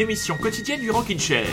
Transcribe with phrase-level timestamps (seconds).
[0.00, 1.46] l'émission quotidienne du Rockin' Chair.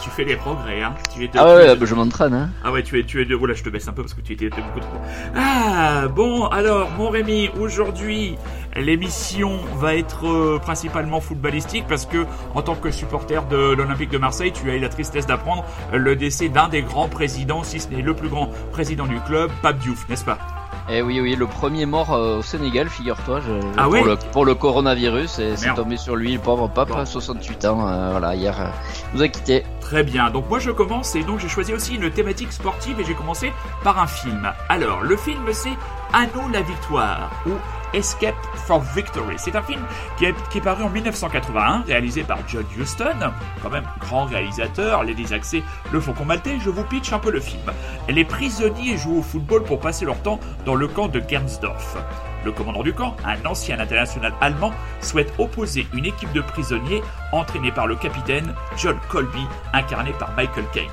[0.00, 0.94] Tu fais des progrès, hein.
[1.16, 2.34] De Ah ouais, bah, je m'entraîne.
[2.34, 2.50] Hein.
[2.64, 3.34] Ah ouais, tu es, tu es de.
[3.34, 4.98] Voilà, je te baisse un peu parce que tu étais beaucoup trop.
[5.36, 8.36] Ah bon, alors mon Rémi, aujourd'hui
[8.76, 14.18] l'émission va être euh, principalement footballistique parce que en tant que supporter de l'Olympique de
[14.18, 17.88] Marseille, tu as eu la tristesse d'apprendre le décès d'un des grands présidents, si ce
[17.88, 20.38] n'est le plus grand président du club, Pape Diouf, n'est-ce pas
[20.88, 23.40] Et oui, oui, le premier mort euh, au Sénégal, figure-toi,
[23.78, 27.04] Ah pour, le, pour le coronavirus, et c'est tombé sur lui, le pauvre pape, Bon.
[27.06, 28.66] 68 ans, euh, voilà, hier, euh,
[29.14, 29.64] nous a quittés.
[29.80, 33.04] Très bien, donc moi je commence et donc j'ai choisi aussi une thématique sportive et
[33.04, 34.50] j'ai commencé par un film.
[34.68, 35.72] Alors, le film c'est
[36.12, 37.52] Anneau la victoire ou
[37.94, 39.36] Escape for Victory.
[39.38, 39.80] C'est un film
[40.18, 45.62] qui est, paru en 1981, réalisé par John Huston, quand même grand réalisateur, les accès
[45.92, 46.58] le faucon maltais.
[46.60, 47.62] Je vous pitch un peu le film.
[48.08, 51.96] Les prisonniers jouent au football pour passer leur temps dans le camp de Gernsdorf.
[52.44, 57.02] Le commandant du camp, un ancien international allemand, souhaite opposer une équipe de prisonniers
[57.32, 60.90] entraînée par le capitaine John Colby, incarné par Michael Caine.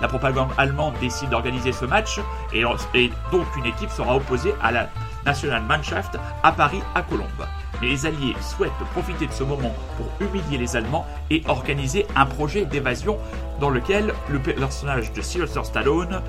[0.00, 2.20] La propagande allemande décide d'organiser ce match
[2.52, 2.62] et,
[3.32, 4.88] donc une équipe sera opposée à la
[5.24, 7.26] Nationalmannschaft à Paris à Colombes.
[7.80, 12.26] Mais les Alliés souhaitent profiter de ce moment pour humilier les Allemands et organiser un
[12.26, 13.18] projet d'évasion
[13.60, 16.22] dans lequel le personnage de Sylvester Stallone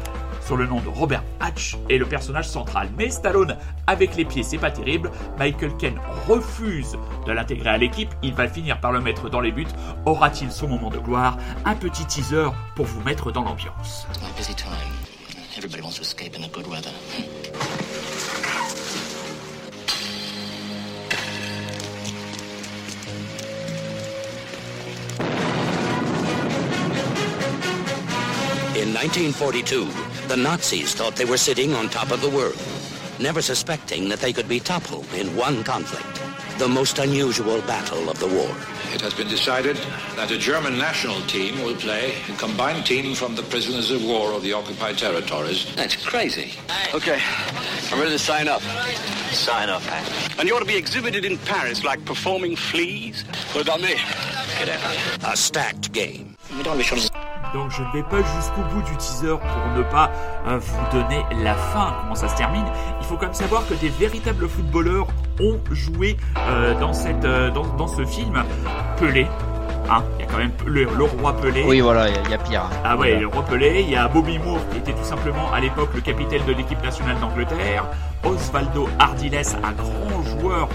[0.48, 2.90] sur le nom de Robert Hatch est le personnage central.
[2.98, 5.12] Mais Stallone, avec les pieds, c'est pas terrible.
[5.38, 8.10] Michael Caine refuse de l'intégrer à l'équipe.
[8.24, 9.68] Il va finir par le mettre dans les buts.
[10.06, 11.38] Aura-t-il son moment de gloire?
[11.66, 14.08] Un petit teaser pour vous mettre dans l'ambiance.
[14.10, 14.72] It's a busy time.
[15.58, 16.92] Everybody wants to escape in the good weather.
[28.78, 29.88] In 1942,
[30.28, 32.62] the Nazis thought they were sitting on top of the world,
[33.20, 36.22] never suspecting that they could be toppled in one conflict,
[36.60, 38.54] the most unusual battle of the war.
[38.94, 39.78] It has been decided
[40.16, 44.34] that a German national team will play a combined team from the prisoners of war
[44.34, 45.74] of the occupied territories.
[45.76, 46.54] That's crazy.
[46.94, 47.22] Okay,
[47.92, 48.62] I'm ready to sign up.
[49.32, 50.40] Sign up, Hank.
[50.40, 53.24] And you ought to be exhibited in Paris like performing fleas.
[53.54, 53.96] What about me?
[54.60, 55.34] Get out.
[55.34, 56.36] A stacked game.
[57.58, 60.12] Donc je ne vais pas jusqu'au bout du teaser pour ne pas
[60.48, 62.66] euh, vous donner la fin, comment ça se termine?
[63.02, 65.08] Il faut quand même savoir que des véritables footballeurs
[65.42, 68.44] ont joué euh, dans, cette, euh, dans, dans ce film.
[69.00, 69.26] Pelé,
[69.90, 71.64] hein, il y a quand même le, le roi Pelé.
[71.68, 72.62] Oui, voilà, il y, a- il y a pire.
[72.64, 72.70] hein.
[72.86, 73.20] Ah ouais, Voilà.
[73.22, 76.02] le roi Pelé, il y a Bobby Moore qui était tout simplement à l'époque le
[76.02, 77.86] capitaine de l'équipe nationale d'Angleterre,
[78.24, 80.70] Osvaldo Ardiles, un grand joueur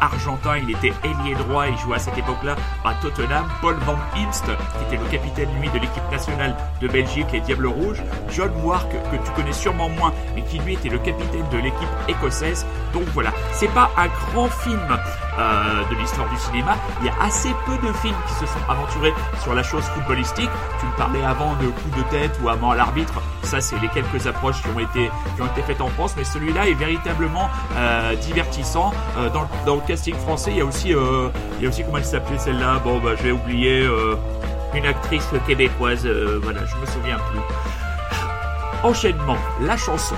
[0.00, 4.44] argentin, il était ailier droit, il jouait à cette époque-là à Tottenham, Paul Van Imst
[4.44, 8.90] qui était le capitaine lui de l'équipe nationale de Belgique, les Diables Rouges, John Wark
[8.90, 12.66] que tu connais sûrement moins, mais qui lui était le capitaine de l'équipe écossaise.
[12.92, 14.80] Donc voilà, c'est pas un grand film
[15.38, 18.70] euh, de l'histoire du cinéma, il y a assez peu de films qui se sont
[18.70, 19.12] aventurés
[19.42, 20.50] sur la chose footballistique.
[20.80, 24.26] Tu me parlais avant de coups de tête ou avant l'arbitre, ça c'est les quelques
[24.26, 28.14] approches qui ont été qui ont été faites en France, mais celui-là est véritablement euh,
[28.16, 28.92] divertissant.
[29.18, 31.28] Euh, dans, le- casting français, il y a aussi euh,
[31.58, 32.80] il y a aussi comment elle s'appelait celle-là?
[32.84, 34.14] Bon bah j'ai oublié euh,
[34.74, 36.06] une actrice québécoise.
[36.42, 37.40] voilà, je me souviens plus.
[38.82, 40.16] Enchaînement, la chanson.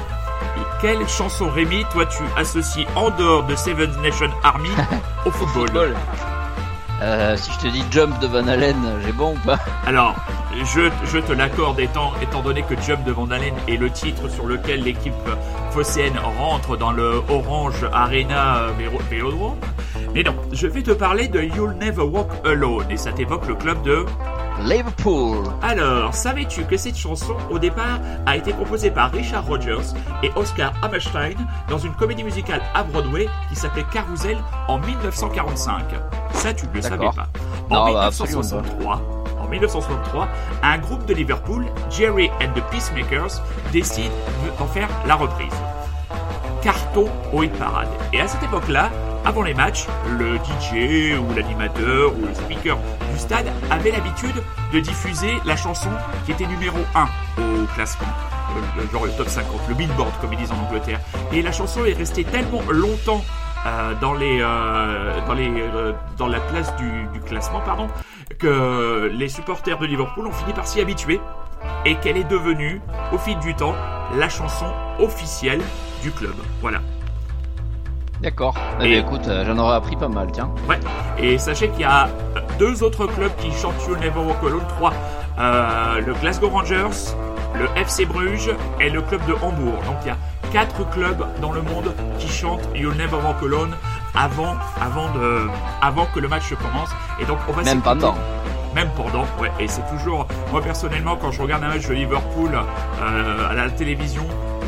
[0.81, 4.71] Quelle chanson Rémi, toi tu associes en dehors de Seven Nation Army
[5.25, 5.95] au Football.
[7.01, 9.59] Euh, si je te dis Jump de Van Halen, j'ai bon ou pas?
[9.87, 10.17] Alors,
[10.65, 12.13] je, te l'accorde étant,
[12.43, 15.15] donné que Jump de Van Halen est le titre sur lequel l'équipe
[15.71, 19.57] phocéenne rentre dans le Orange Arena euh, Vélo- Vélodrome.
[20.15, 23.55] Mais non, je vais te parler de You'll Never Walk Alone et ça t'évoque le
[23.55, 24.05] club de
[24.65, 25.45] Liverpool.
[25.63, 30.73] Alors, savais-tu que cette chanson, au départ, a été composée par Richard Rogers et Oscar
[30.83, 31.37] Hammerstein
[31.69, 34.37] dans une comédie musicale à Broadway qui s'appelait Carousel
[34.69, 35.85] en 1945
[36.33, 37.29] Ça, tu ne le savais pas.
[37.71, 39.03] En Non, bah, absolument 1963,
[39.41, 40.29] en 1963,
[40.63, 44.13] un groupe de Liverpool, Jerry and the Peacemakers, décide
[44.59, 45.55] d'en faire la reprise
[46.63, 47.89] carton au hit parade.
[48.13, 48.91] Et à cette époque-là,
[49.25, 49.87] avant les matchs,
[50.19, 52.79] le DJ ou l'animateur ou le speaker
[53.13, 54.43] du stade avait l'habitude
[54.73, 55.91] de diffuser la chanson
[56.25, 57.05] qui était numéro 1
[57.63, 58.09] au classement.
[58.77, 61.01] Le- genre le top 50, le billboard comme ils disent en Angleterre.
[61.33, 63.23] Et la chanson est restée tellement longtemps
[63.67, 67.89] euh, dans les euh, dans les euh, dans la place du, du classement pardon
[68.39, 71.21] que les supporters de Liverpool ont fini par s'y habituer
[71.85, 72.81] et qu'elle est devenue
[73.13, 73.75] au fil du temps
[74.17, 75.61] la chanson officielle
[76.03, 76.35] du club.
[76.63, 76.79] Voilà.
[78.21, 78.55] D'accord.
[78.81, 80.51] Eh Et- bien, écoute, euh, j'en aurais appris pas mal, tiens.
[80.69, 80.79] Ouais.
[81.19, 82.09] Et sachez qu'il y a
[82.59, 84.63] deux autres clubs qui chantent You Never Walk Alone.
[84.77, 84.93] Trois.
[85.39, 87.15] Euh, le Glasgow Rangers,
[87.55, 88.51] le FC Bruges
[88.81, 89.81] et le club de Hambourg.
[89.87, 90.17] Donc il y a
[90.53, 93.75] quatre clubs dans le monde qui chantent You Never Walk Alone
[94.17, 95.47] avant, avant, de,
[95.81, 96.91] avant que le match commence.
[97.21, 98.17] Et donc on va Même pendant.
[98.75, 99.51] Même pendant, ouais.
[99.61, 103.71] Et c'est toujours, moi personnellement, quand je regarde un match de Liverpool euh, à la
[103.71, 104.25] télévision,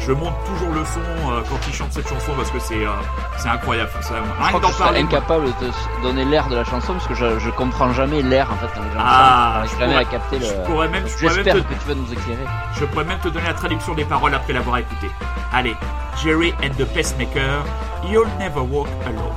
[0.06, 1.00] je monte toujours le son
[1.31, 2.91] euh, quand ils chantent cette chanson parce que c'est euh,
[3.38, 3.91] c'est incroyable.
[4.00, 7.14] Ça, Je crois que serais incapable de te donner l'air de la chanson parce que
[7.14, 10.05] je, je comprends jamais l'air en fait quand les gens Ah, je jamais pourrais- à
[10.05, 10.44] capter le.
[10.47, 12.44] je pourrais même- J'espère te- que tu vas nous éclairer.
[12.79, 15.08] Je pourrais même te donner la traduction des paroles après l'avoir écouté.
[15.52, 15.76] Allez,
[16.23, 17.64] Jerry and the Pacemaker,
[18.08, 19.35] You'll Never Walk Alone.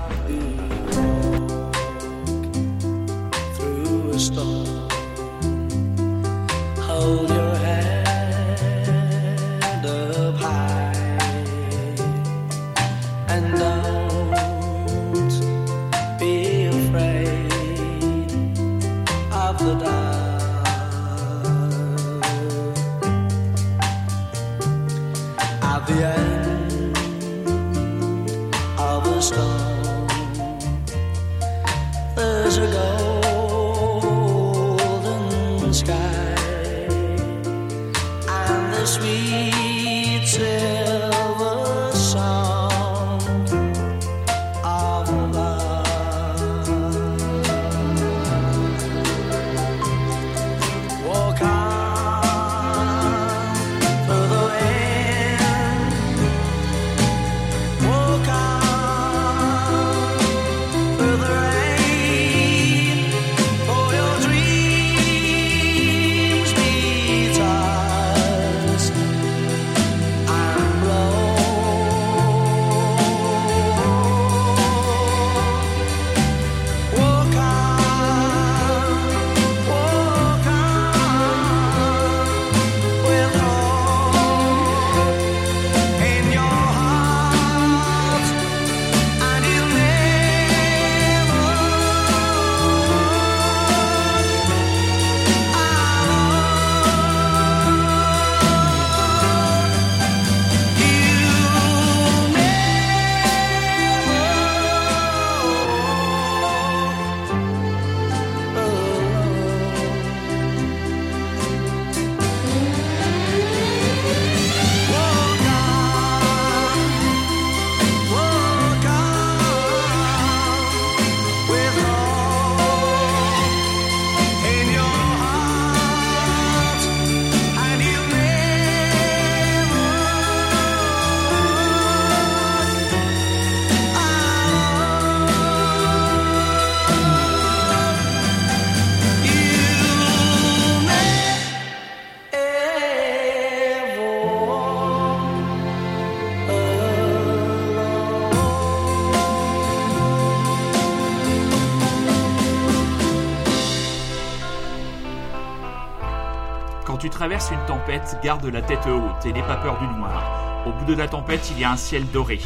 [157.23, 160.65] Traverses une tempête, garde la tête haute et n'aie pas peur du noir.
[160.65, 162.41] Au bout de la tempête, il y a un ciel doré.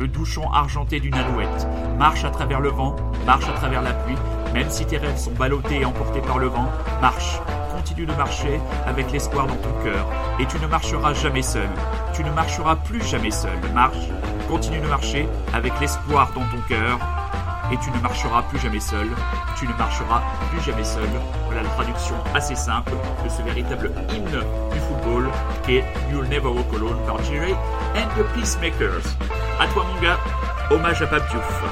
[0.00, 1.68] Le douchon argenté d'une alouette.
[1.96, 4.16] Marche à travers le vent, marche à travers la pluie.
[4.52, 6.68] Même si tes rêves sont ballottés et emportés par le vent,
[7.00, 7.38] marche.
[7.72, 10.04] Continue de marcher avec l'espoir dans ton cœur.
[10.40, 11.68] Et tu ne marcheras jamais seul.
[12.12, 13.60] Tu ne marcheras plus jamais seul.
[13.74, 14.08] Marche.
[14.48, 16.98] Continue de marcher avec l'espoir dans ton cœur
[17.72, 19.08] et tu ne marcheras plus jamais seul.
[19.56, 21.08] Tu ne marcheras plus jamais seul.
[21.46, 22.92] Voilà la traduction assez simple
[23.24, 25.30] de ce véritable hymne du football
[25.64, 27.54] qui est You'll Never Walk Alone par Jerry
[27.94, 29.06] and the Peacemakers.
[29.60, 30.18] À toi mon gars,
[30.70, 31.62] hommage à Pape Diouf.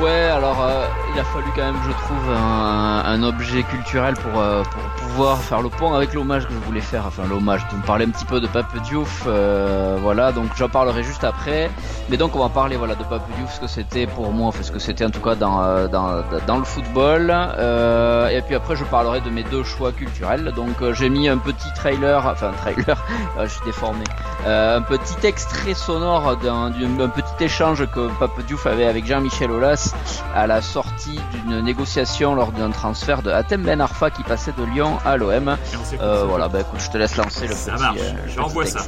[0.00, 4.62] Ouais, alors euh, il a fallu quand même, je trouve, un, objet culturel pour, euh,
[4.62, 5.01] pour
[5.40, 7.04] faire le pont avec l'hommage que je voulais faire.
[7.06, 9.24] Enfin, l'hommage, de me parler un petit peu de Pape Diouf.
[9.26, 11.70] euh, voilà, donc j'en parlerai juste après.
[12.08, 14.62] Mais donc on va parler voilà de Pape Diouf, ce que c'était pour moi, enfin
[14.62, 17.30] ce que c'était en tout cas dans euh, dans, dans le football.
[17.30, 20.52] Euh, et puis après je parlerai de mes deux choix culturels.
[20.56, 22.96] Donc j'ai mis un petit trailer, enfin un trailer,
[23.42, 24.04] je suis déformé.
[24.44, 26.72] Euh, un petit extrait sonore d'un
[27.08, 29.94] petit échange que Pape Diouf avait avec Jean-Michel Aulas
[30.34, 34.64] à la sortie d'une négociation lors d'un transfert de Hatem Ben Arfa qui passait de
[34.64, 35.56] Lyon à l'OM.
[36.00, 38.80] Euh, voilà, bah écoute, je te laisse lancer le Ça petit, marche, euh, j'envoie ça.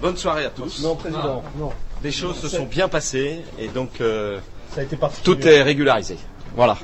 [0.00, 0.82] Bonne soirée à tous.
[0.82, 1.70] Non, président, non.
[2.02, 4.38] Les choses se sont bien passées et donc euh,
[4.74, 5.36] Ça a été particulier.
[5.40, 6.18] tout est régularisé.
[6.56, 6.76] Voilà.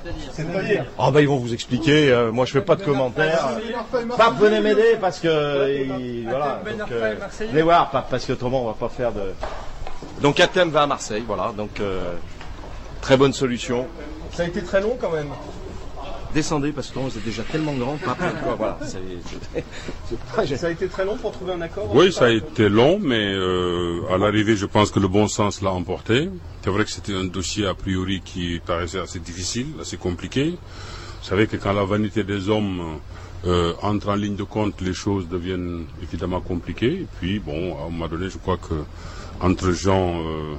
[0.98, 2.10] Ah bah ils vont vous expliquer.
[2.12, 3.48] euh, moi je fais pas de commentaires.
[4.16, 5.66] Pape venez m'aider parce que
[5.98, 6.60] il- voilà.
[6.78, 9.32] Donc, euh, venez voir Pape parce que autrement on va pas faire de
[10.20, 11.52] Donc Athènes va à Marseille, voilà.
[11.56, 12.12] Donc euh,
[13.00, 13.86] très bonne solution.
[14.32, 15.28] Ça a été très long quand même.
[16.34, 17.96] Descendez parce que vous êtes déjà tellement grand.
[17.98, 18.78] Pas plein, quoi, voilà.
[18.82, 19.64] C'est- c'est-
[20.46, 21.94] c'est- Ça a été très long pour trouver un accord.
[21.94, 25.60] Oui, ça a été long, mais euh, à l'arrivée, je pense que le bon sens
[25.60, 26.28] l'a emporté.
[26.64, 30.50] C'est vrai que c'était un dossier a priori qui paraissait assez difficile, assez compliqué.
[30.50, 32.98] Vous savez que quand la vanité des hommes
[33.44, 36.92] euh, entre en ligne de compte, les choses deviennent évidemment compliquées.
[37.02, 38.74] Et puis, bon, à un moment donné, je crois que
[39.40, 40.54] entre gens euh,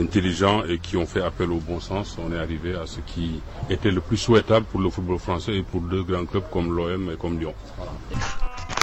[0.00, 3.40] intelligents et qui ont fait appel au bon sens, on est arrivé à ce qui
[3.70, 7.10] était le plus souhaitable pour le football français et pour deux grands clubs comme l'OM
[7.12, 7.54] et comme Lyon.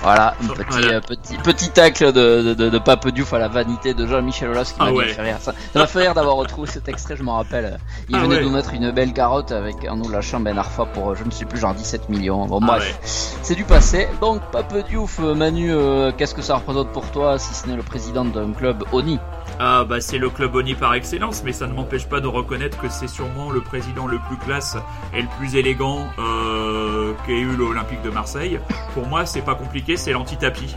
[0.04, 0.88] Voilà, un petit, Voilà.
[0.96, 4.50] euh, petit, petit tacle de, de, de, de Pape Diouf à la vanité de Jean-Michel
[4.50, 5.08] Aulas qui m'a Ah ouais.
[5.10, 5.38] fait rire.
[5.40, 7.78] Ça ça m'a fait rire d'avoir retrouvé cet extrait, je m'en rappelle.
[8.10, 8.40] Il Ah venait ouais.
[8.42, 11.24] de nous mettre une belle carotte avec en nous lâchant Ben Arfa pour, euh, je
[11.24, 12.48] ne sais plus, genre 17 millions.
[12.48, 12.98] Bon, Ah bref,
[13.44, 14.08] c'est du passé.
[14.22, 17.76] Donc, Pape Diouf, euh, Manu, euh, qu'est-ce que ça représente pour toi si ce n'est
[17.76, 19.20] le président d'un club ONI
[19.60, 22.80] Ah bah c'est le club Oni par excellence, mais ça ne m'empêche pas de reconnaître
[22.80, 24.78] que c'est sûrement le président le plus classe
[25.14, 28.60] et le plus élégant euh, qu'ait eu l'Olympique de Marseille.
[28.94, 30.76] Pour moi, c'est pas compliqué, c'est l'anti-tapis.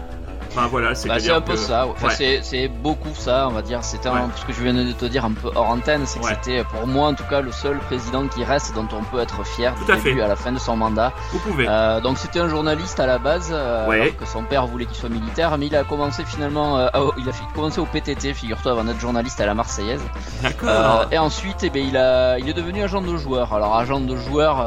[0.56, 1.86] Enfin voilà, c'est Bah, un peu ça.
[1.88, 2.40] Enfin, ouais.
[2.42, 3.82] c'est, beaucoup ça, on va dire.
[3.82, 4.20] C'était Ouais.
[4.36, 6.36] ce que je viens de te dire un peu hors antenne, c'est que Ouais.
[6.42, 9.44] c'était pour moi en tout cas le seul président qui reste dont on peut être
[9.44, 10.22] fier Tout du à début fait.
[10.22, 11.12] à la fin de son mandat.
[11.32, 11.66] Vous pouvez.
[11.68, 14.96] Euh, donc c'était un journaliste à la base, euh, alors que son père voulait qu'il
[14.96, 18.72] soit militaire, mais il a commencé finalement, euh, au- il a commencé au PTT, figure-toi,
[18.72, 20.02] avant d'être journaliste à la Marseillaise.
[20.42, 21.06] D'accord.
[21.10, 23.52] Et ensuite, eh ben, il, a, il est devenu agent de joueur.
[23.54, 24.60] Alors agent de joueur,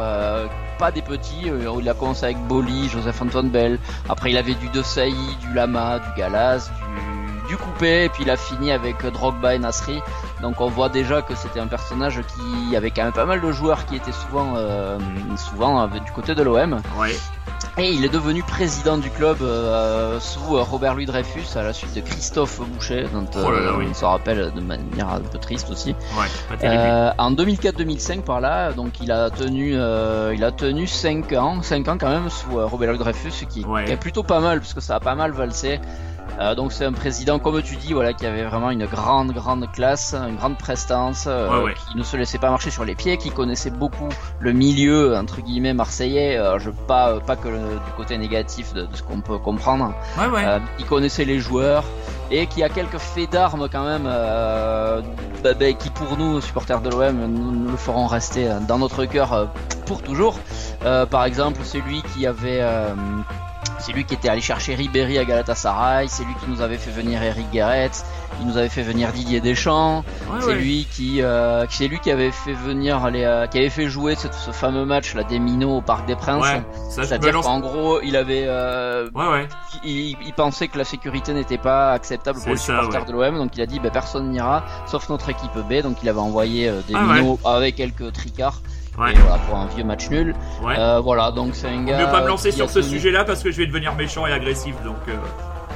[0.77, 1.50] pas des petits.
[1.50, 3.79] euh, il a commencé avec Boli, Joseph Antoine Bell.
[4.10, 6.69] Après, il avait du De du Lama, du Galas,
[7.48, 8.05] du, Coupé.
[8.05, 10.01] Et puis il a fini avec Drogba et Nasri.
[10.41, 13.51] Donc on voit déjà que c'était un personnage qui avait quand même pas mal de
[13.51, 14.98] joueurs qui étaient souvent, euh,
[15.38, 16.81] souvent euh, du côté de l'OM.
[17.80, 21.74] Et il est devenu président du club euh, sous euh, Robert Louis Dreyfus à la
[21.74, 23.86] suite de Christophe Boucher, dont Oh là là, euh, oui.
[23.90, 25.96] on se rappelle de manière un peu triste aussi.
[26.18, 26.26] Ouais.
[26.64, 31.88] Euh, en 2004-2005 par là, donc il a tenu, il a tenu 5 ans, 5
[31.88, 33.86] ans quand même sous Robert Louis Dreyfus, ce qui, Ouais.
[33.86, 35.80] qui est plutôt pas mal parce que ça a pas mal valsé.
[36.39, 39.72] Euh, donc c'est un président, comme tu dis, voilà, qui avait vraiment une grande, grande
[39.72, 41.74] classe, une grande prestance, euh, Ouais, ouais.
[41.74, 45.41] qui ne se laissait pas marcher sur les pieds, qui connaissait beaucoup le milieu entre
[45.41, 46.38] guillemets marseillais.
[46.38, 49.38] Euh, je pas, euh, pas que le- du côté négatif de, de ce qu'on peut
[49.39, 49.94] comprendre.
[50.20, 50.44] Ouais, ouais.
[50.46, 51.84] Euh, il connaissait les joueurs
[52.29, 55.01] et qui a quelques faits d'armes quand même euh,
[55.44, 59.06] bah, bah, qui pour nous supporters de l'OM nous, nous le feront rester dans notre
[59.06, 59.46] cœur euh,
[59.86, 60.38] pour toujours.
[60.86, 62.94] Euh, par exemple, c'est lui qui avait euh,
[63.79, 66.91] c'est lui qui était allé chercher Ribéry à Galatasaray, c'est lui qui nous avait fait
[66.91, 67.91] venir Eric Guéret,
[68.41, 70.55] il nous avait fait venir Didier Deschamps, Ouais, c'est ouais.
[70.55, 74.15] lui qui euh, c'est lui qui avait fait venir les euh, qui avait fait jouer
[74.15, 76.43] ce, ce fameux match là des minots au Parc des Princes.
[76.43, 79.10] Ouais, C'est-à-dire qu'en gros, il avait euh,
[79.84, 83.51] il, il pensait que la sécurité n'était pas acceptable pour les supporters de l'OM, donc
[83.55, 86.81] il a dit bah, personne n'ira, sauf notre équipe B, donc il avait envoyé euh,
[86.88, 88.62] des Ah minots avec quelques tricards,
[88.98, 89.12] Ouais.
[89.13, 90.34] et voilà, pour un vieux match nul.
[90.63, 90.75] Ouais.
[90.77, 91.98] Euh, voilà, donc c'est un gars...
[92.00, 94.75] mieux pas me lancer sur ce sujet-là parce que je vais devenir méchant et agressif
[94.84, 94.96] donc.
[95.10, 95.13] euh,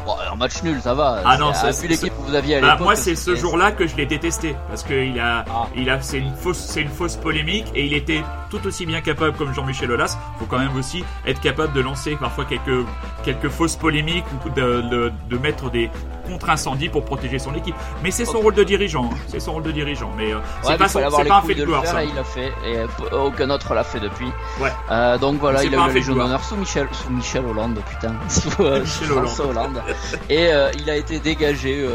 [0.03, 1.21] Bon, un match nul, ça va.
[1.23, 3.95] Ah non, c'est l'équipe que vous aviez à Bah, moi, c'est ce jour-là que je
[3.95, 5.67] l'ai détesté parce que il a, Ah.
[5.75, 9.01] il a, c'est une fausse, c'est une fausse polémique et il était tout aussi bien
[9.01, 10.17] capable comme Jean-Michel Aulas.
[10.39, 12.83] Faut quand même aussi être capable de lancer parfois quelques,
[13.23, 17.75] quelques fausses polémiques ou de, de, de mettre des contre-incendies pour protéger son équipe.
[18.03, 19.17] Mais c'est son rôle de dirigeant, hein.
[19.27, 20.11] c'est son rôle de dirigeant.
[20.17, 22.03] Mais euh, c'est pas, son- pas un fait de le gloire ça.
[22.03, 22.87] il l'a fait, et euh,
[23.25, 24.31] aucun autre l'a fait depuis.
[24.59, 24.71] Ouais.
[24.91, 28.13] Euh, donc voilà, il a eu de Légion d'honneur sous Michel, sous Michel Hollande, putain.
[28.29, 29.81] Sous, euh, Michel Hollande.
[30.29, 30.49] Et
[30.79, 31.85] il a été dégagé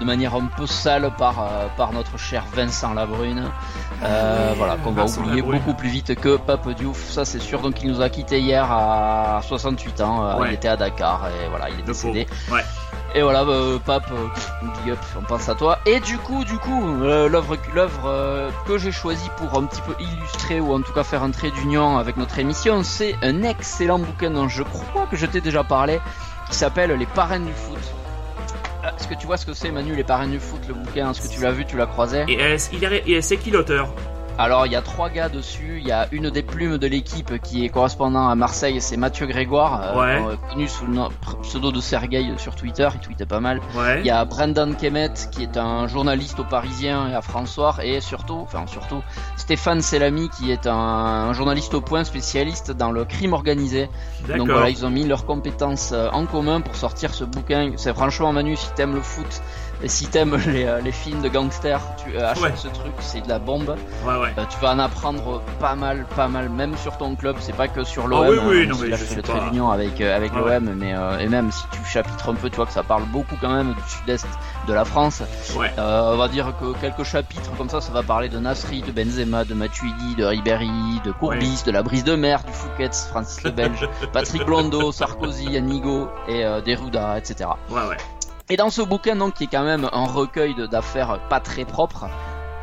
[0.00, 1.46] de manière un peu sale par,
[1.76, 3.50] par notre cher Vincent Labrune.
[4.04, 7.60] Euh, Ouais, voilà, qu'on va oublier beaucoup plus vite que Pape Diouf, ça c'est sûr.
[7.60, 10.38] Donc il nous a quitté hier à 68 ans.
[10.38, 10.48] Ouais.
[10.48, 12.26] Il était à Dakar et voilà, il est Le décédé.
[12.50, 12.60] Ouais.
[13.14, 15.78] Et voilà, bah, euh, Pape, euh, on pense à toi.
[15.84, 17.56] Et du coup, du coup, euh, l'œuvre,
[18.66, 21.50] que j'ai choisie pour un petit peu illustrer ou en tout cas faire un trait
[21.50, 25.62] d'union avec notre émission, c'est un excellent bouquin dont je crois que je t'ai déjà
[25.62, 26.00] parlé,
[26.50, 27.78] qui s'appelle Les Parrains du foot.
[28.84, 31.10] Euh, Est-ce que tu vois ce que c'est, Manu, Les Parrains du foot, le bouquin?
[31.10, 33.88] Est-ce que tu l'as vu, tu l'as croisé et c'est qui l'auteur?
[34.38, 37.40] Alors il y a trois gars dessus, il y a une des plumes de l'équipe
[37.42, 40.32] qui est correspondant à Marseille, c'est Mathieu Grégoire, euh, Ouais.
[40.32, 41.10] euh, connu sous le nom-
[41.42, 43.60] pseudo de Sergueï sur Twitter, il tweetait pas mal.
[43.76, 44.00] Ouais.
[44.00, 48.00] Il y a Brendan Kemet qui est un journaliste au Parisien et à François et
[48.00, 49.02] surtout, enfin surtout,
[49.36, 53.88] Stéphane Selami qui est un, un journaliste au point spécialiste dans le crime organisé.
[54.26, 57.72] Donc voilà, ils ont mis leurs compétences euh, en commun pour sortir ce bouquin.
[57.76, 59.42] C'est franchement Manu, si t'aimes le foot,
[59.82, 62.52] Et si t'aimes les, euh, les films de gangsters, tu euh, achètes Ouais.
[62.56, 63.76] ce truc, c'est de la bombe.
[64.04, 64.32] Ouais, ouais.
[64.38, 67.36] Euh, tu vas en apprendre pas mal, pas mal, même sur ton club.
[67.40, 68.24] C'est pas que sur l'OM.
[68.24, 69.28] Ah oui, oui, non, mais a je fait sais le pas.
[69.38, 72.72] trait d'union avec l'OM, mais et même si tu chapitres un peu, tu vois que
[72.72, 74.26] ça parle beaucoup quand même du sud-est
[74.66, 75.22] de la France.
[75.56, 75.72] Ouais.
[75.78, 79.44] On va dire que quelques chapitres comme ça, ça va parler de Nasri, de Benzema,
[79.44, 80.70] de Matuidi, de Ribéry,
[81.04, 85.56] de Courbis, de la brise de mer, du Fouquet, Francis le Belge, Patrick Blondeau, Sarkozy,
[85.56, 87.50] Anigo et euh, Deruda, etc.
[87.70, 87.96] Ouais, ouais.
[88.52, 92.04] Et dans ce bouquin, donc, qui est quand même un recueil d'affaires pas très propres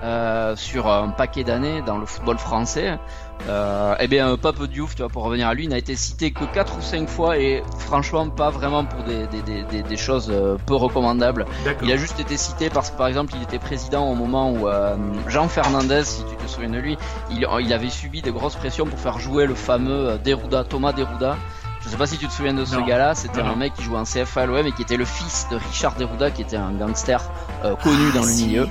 [0.04, 3.00] euh, sur un paquet d'années dans le football français,
[3.48, 6.46] euh, eh bien, Pape Diouf, tu vois, pour revenir à lui, n'a été cité que
[6.46, 10.30] quatre ou cinq fois et franchement pas vraiment pour des, des, des, des, des choses
[10.30, 11.48] euh, peu recommandables.
[11.82, 14.68] Il a juste été cité parce que par exemple il était président au moment où
[14.68, 14.96] euh,
[15.28, 17.00] Jean Fernandez, si tu te souviens de lui,
[17.32, 20.94] il, il avait subi de grosses pressions pour faire jouer le fameux euh, Deruda, Thomas
[20.94, 21.36] Deruda.
[21.82, 23.98] Je sais pas si tu te souviens de ce gars-là, c'était un mec qui jouait
[23.98, 26.72] en CFA à l'OM et qui était le fils de Richard Deruda qui était un
[26.74, 27.22] gangster
[27.64, 28.68] euh, connu dans le Ah, milieu.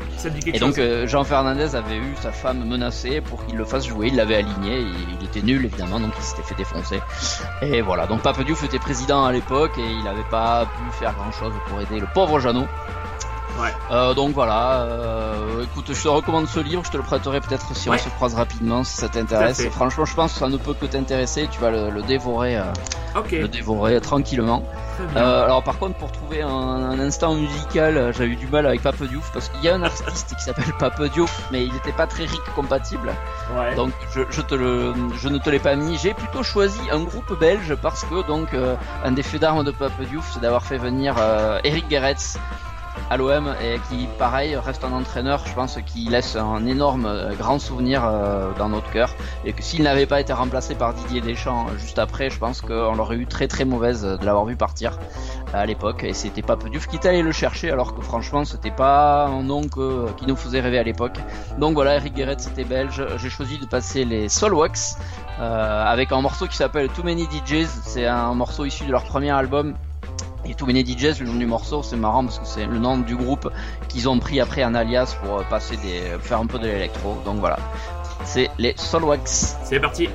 [0.46, 4.08] Et donc euh, Jean Fernandez avait eu sa femme menacée pour qu'il le fasse jouer,
[4.08, 7.00] il l'avait aligné, il, il était nul évidemment, donc il s'était fait défoncer.
[7.62, 11.14] Et voilà, donc Pape Diouf était président à l'époque et il n'avait pas pu faire
[11.14, 12.66] grand chose pour aider le pauvre Jeannot.
[13.58, 13.74] Ouais.
[13.90, 17.74] Euh, donc voilà, euh, écoute, je te recommande ce livre, je te le prêterai peut-être
[17.74, 17.96] si Ouais.
[18.00, 19.66] on se croise rapidement, si ça t'intéresse.
[19.70, 22.62] Franchement, je pense que ça ne peut que t'intéresser, tu vas le, le dévorer, euh,
[23.32, 24.62] le dévorer tranquillement.
[25.16, 28.82] Euh, alors par contre, pour trouver un, un instant musical, j'ai eu du mal avec
[28.82, 31.92] Pape Diouf parce qu'il y a un artiste qui s'appelle Pape Diouf, mais il n'était
[31.92, 33.12] pas très ric compatible.
[33.56, 33.74] Ouais.
[33.76, 35.96] Donc je, je te le, je ne te l'ai pas mis.
[35.98, 38.48] J'ai plutôt choisi un groupe belge parce que donc
[39.04, 41.14] un des faits d'armes de Pape Diouf, c'est d'avoir fait venir
[41.62, 42.16] Eric Gerets
[43.10, 47.34] à l'OM et qui pareil reste un entraîneur, je pense, qui laisse un énorme euh,
[47.34, 49.14] grand souvenir euh, dans notre cœur
[49.44, 52.60] et que s'il n'avait pas été remplacé par Didier Deschamps euh, juste après, je pense
[52.60, 54.98] qu'on l'aurait eu très très mauvaise de l'avoir vu partir
[55.52, 59.26] à l'époque et c'était Pape Diouf qui allé le chercher alors que franchement c'était pas
[59.26, 61.18] un nom qui nous faisait rêver à l'époque.
[61.58, 63.02] Donc voilà, Eric Guéret c'était belge.
[63.16, 64.98] J'ai choisi de passer les Solwax
[65.40, 67.68] euh, avec un morceau qui s'appelle Too Many DJs.
[67.84, 69.74] C'est un morceau issu de leur premier album.
[70.48, 72.96] Et Too Many DJs, le nom du morceau, c'est marrant parce que c'est le nom
[72.98, 73.50] du groupe
[73.88, 75.76] qu'ils ont pris après un alias pour euh, passer
[76.20, 77.18] faire un peu de l'électro.
[77.24, 77.58] Donc voilà,
[78.24, 79.58] c'est les Solwax.
[79.62, 80.08] C'est parti.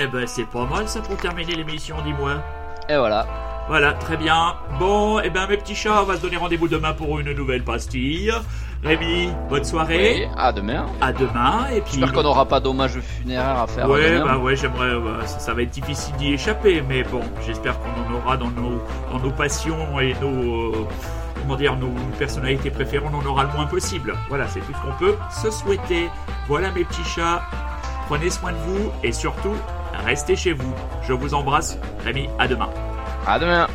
[0.00, 2.34] Eh ben, c'est pas mal ça pour terminer l'émission, dis-moi.
[2.88, 3.26] Et voilà.
[3.68, 4.54] Voilà, très bien.
[4.78, 7.62] Bon, eh ben, mes petits chats, on va se donner rendez-vous demain pour une nouvelle
[7.64, 8.32] pastille.
[8.82, 10.20] Rémi, bonne soirée.
[10.26, 10.86] Oui, à demain.
[11.00, 11.94] À demain, et puis.
[11.94, 13.90] J'espère qu'on n'aura pas d'hommage funéraire à faire.
[13.90, 14.94] Ouais, bah ouais, j'aimerais.
[15.00, 18.50] bah, ça, ça va être difficile d'y échapper, mais bon, j'espère qu'on en aura dans
[18.50, 18.80] nos,
[19.12, 20.72] dans nos passions et nos.
[20.74, 20.86] euh,
[21.42, 24.14] comment dire, nos personnalités préférées, on en aura le moins possible.
[24.28, 26.08] Voilà, c'est tout ce qu'on peut se souhaiter.
[26.46, 27.42] Voilà, mes petits chats.
[28.06, 29.54] Prenez soin de vous et surtout,
[30.04, 30.72] restez chez vous.
[31.02, 31.78] Je vous embrasse.
[32.04, 32.70] Rémi, à demain.
[33.26, 33.66] À demain.